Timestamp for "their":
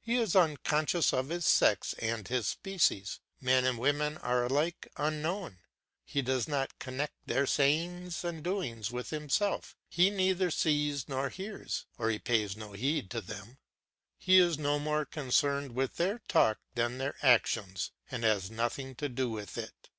7.26-7.46, 15.98-16.18, 16.98-17.14